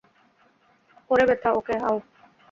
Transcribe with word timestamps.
ওরে 1.09 1.23
ব্যথা, 1.29 1.49
ওকে, 1.51 1.75
আউ। 1.87 1.97